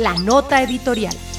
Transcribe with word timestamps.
la 0.00 0.14
nota 0.14 0.62
editorial. 0.62 1.29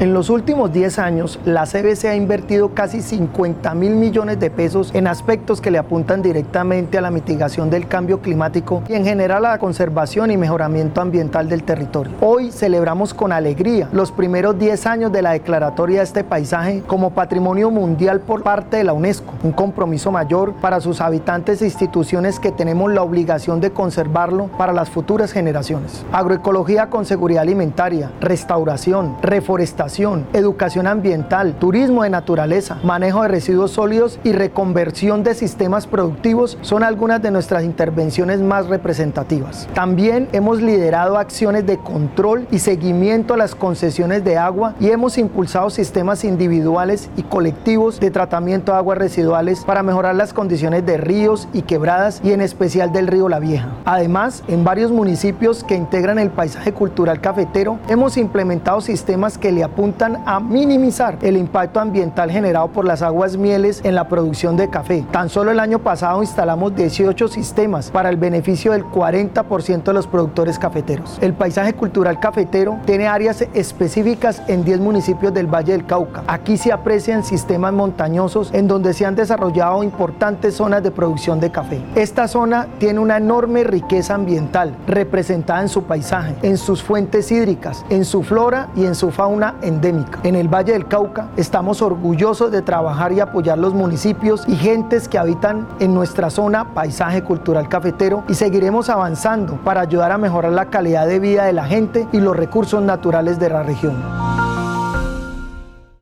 En 0.00 0.12
los 0.12 0.28
últimos 0.28 0.72
10 0.72 0.98
años, 0.98 1.38
la 1.44 1.66
CBC 1.66 2.06
ha 2.06 2.16
invertido 2.16 2.74
casi 2.74 3.00
50 3.00 3.72
mil 3.74 3.94
millones 3.94 4.40
de 4.40 4.50
pesos 4.50 4.90
en 4.92 5.06
aspectos 5.06 5.60
que 5.60 5.70
le 5.70 5.78
apuntan 5.78 6.20
directamente 6.20 6.98
a 6.98 7.00
la 7.00 7.12
mitigación 7.12 7.70
del 7.70 7.86
cambio 7.86 8.20
climático 8.20 8.82
y 8.88 8.94
en 8.94 9.04
general 9.04 9.46
a 9.46 9.50
la 9.50 9.58
conservación 9.58 10.32
y 10.32 10.36
mejoramiento 10.36 11.00
ambiental 11.00 11.48
del 11.48 11.62
territorio. 11.62 12.12
Hoy 12.20 12.50
celebramos 12.50 13.14
con 13.14 13.30
alegría 13.30 13.88
los 13.92 14.10
primeros 14.10 14.58
10 14.58 14.84
años 14.86 15.12
de 15.12 15.22
la 15.22 15.30
declaratoria 15.30 15.98
de 15.98 16.04
este 16.04 16.24
paisaje 16.24 16.82
como 16.88 17.10
patrimonio 17.10 17.70
mundial 17.70 18.18
por 18.18 18.42
parte 18.42 18.78
de 18.78 18.84
la 18.84 18.94
UNESCO, 18.94 19.32
un 19.44 19.52
compromiso 19.52 20.10
mayor 20.10 20.54
para 20.54 20.80
sus 20.80 21.00
habitantes 21.00 21.62
e 21.62 21.66
instituciones 21.66 22.40
que 22.40 22.50
tenemos 22.50 22.92
la 22.92 23.02
obligación 23.02 23.60
de 23.60 23.70
conservarlo 23.70 24.48
para 24.58 24.72
las 24.72 24.90
futuras 24.90 25.30
generaciones. 25.30 26.04
Agroecología 26.10 26.90
con 26.90 27.04
seguridad 27.04 27.42
alimentaria, 27.42 28.10
restauración, 28.20 29.16
reforestación, 29.22 29.83
educación 30.32 30.86
ambiental, 30.86 31.56
turismo 31.58 32.04
de 32.04 32.10
naturaleza, 32.10 32.78
manejo 32.82 33.22
de 33.22 33.28
residuos 33.28 33.72
sólidos 33.72 34.18
y 34.24 34.32
reconversión 34.32 35.22
de 35.22 35.34
sistemas 35.34 35.86
productivos 35.86 36.56
son 36.62 36.82
algunas 36.82 37.20
de 37.20 37.30
nuestras 37.30 37.64
intervenciones 37.64 38.40
más 38.40 38.66
representativas. 38.68 39.68
También 39.74 40.28
hemos 40.32 40.62
liderado 40.62 41.18
acciones 41.18 41.66
de 41.66 41.76
control 41.78 42.46
y 42.50 42.60
seguimiento 42.60 43.34
a 43.34 43.36
las 43.36 43.54
concesiones 43.54 44.24
de 44.24 44.38
agua 44.38 44.74
y 44.80 44.88
hemos 44.88 45.18
impulsado 45.18 45.68
sistemas 45.68 46.24
individuales 46.24 47.10
y 47.16 47.22
colectivos 47.22 48.00
de 48.00 48.10
tratamiento 48.10 48.72
de 48.72 48.78
aguas 48.78 48.96
residuales 48.96 49.64
para 49.64 49.82
mejorar 49.82 50.14
las 50.14 50.32
condiciones 50.32 50.86
de 50.86 50.96
ríos 50.96 51.46
y 51.52 51.62
quebradas 51.62 52.22
y 52.24 52.32
en 52.32 52.40
especial 52.40 52.90
del 52.92 53.06
río 53.06 53.28
La 53.28 53.38
Vieja. 53.38 53.68
Además, 53.84 54.42
en 54.48 54.64
varios 54.64 54.90
municipios 54.90 55.62
que 55.62 55.74
integran 55.74 56.18
el 56.18 56.30
paisaje 56.30 56.72
cultural 56.72 57.20
cafetero, 57.20 57.78
hemos 57.88 58.16
implementado 58.16 58.80
sistemas 58.80 59.36
que 59.36 59.52
le 59.52 59.64
apuntan 59.74 60.22
a 60.24 60.38
minimizar 60.38 61.18
el 61.20 61.36
impacto 61.36 61.80
ambiental 61.80 62.30
generado 62.30 62.68
por 62.68 62.84
las 62.84 63.02
aguas 63.02 63.36
mieles 63.36 63.80
en 63.84 63.96
la 63.96 64.06
producción 64.06 64.56
de 64.56 64.70
café. 64.70 65.04
Tan 65.10 65.28
solo 65.28 65.50
el 65.50 65.58
año 65.58 65.80
pasado 65.80 66.22
instalamos 66.22 66.76
18 66.76 67.26
sistemas 67.26 67.90
para 67.90 68.08
el 68.08 68.16
beneficio 68.16 68.70
del 68.70 68.84
40% 68.84 69.82
de 69.82 69.92
los 69.92 70.06
productores 70.06 70.60
cafeteros. 70.60 71.18
El 71.20 71.32
paisaje 71.32 71.72
cultural 71.72 72.20
cafetero 72.20 72.78
tiene 72.86 73.08
áreas 73.08 73.44
específicas 73.52 74.42
en 74.46 74.64
10 74.64 74.78
municipios 74.78 75.34
del 75.34 75.52
Valle 75.52 75.72
del 75.72 75.86
Cauca. 75.86 76.22
Aquí 76.28 76.56
se 76.56 76.70
aprecian 76.70 77.24
sistemas 77.24 77.72
montañosos 77.72 78.54
en 78.54 78.68
donde 78.68 78.94
se 78.94 79.06
han 79.06 79.16
desarrollado 79.16 79.82
importantes 79.82 80.54
zonas 80.54 80.84
de 80.84 80.92
producción 80.92 81.40
de 81.40 81.50
café. 81.50 81.82
Esta 81.96 82.28
zona 82.28 82.68
tiene 82.78 83.00
una 83.00 83.16
enorme 83.16 83.64
riqueza 83.64 84.14
ambiental 84.14 84.76
representada 84.86 85.62
en 85.62 85.68
su 85.68 85.82
paisaje, 85.82 86.36
en 86.42 86.58
sus 86.58 86.80
fuentes 86.80 87.32
hídricas, 87.32 87.84
en 87.90 88.04
su 88.04 88.22
flora 88.22 88.68
y 88.76 88.84
en 88.84 88.94
su 88.94 89.10
fauna 89.10 89.56
endémica. 89.64 90.20
En 90.22 90.36
el 90.36 90.48
Valle 90.48 90.72
del 90.72 90.86
Cauca 90.86 91.28
estamos 91.36 91.82
orgullosos 91.82 92.50
de 92.50 92.62
trabajar 92.62 93.12
y 93.12 93.20
apoyar 93.20 93.58
los 93.58 93.74
municipios 93.74 94.44
y 94.46 94.56
gentes 94.56 95.08
que 95.08 95.18
habitan 95.18 95.66
en 95.80 95.94
nuestra 95.94 96.30
zona 96.30 96.72
paisaje 96.74 97.22
cultural 97.22 97.68
cafetero 97.68 98.24
y 98.28 98.34
seguiremos 98.34 98.88
avanzando 98.88 99.56
para 99.64 99.80
ayudar 99.80 100.12
a 100.12 100.18
mejorar 100.18 100.52
la 100.52 100.66
calidad 100.66 101.06
de 101.06 101.18
vida 101.18 101.44
de 101.44 101.52
la 101.52 101.64
gente 101.64 102.08
y 102.12 102.18
los 102.18 102.36
recursos 102.36 102.82
naturales 102.82 103.38
de 103.38 103.50
la 103.50 103.62
región. 103.62 104.13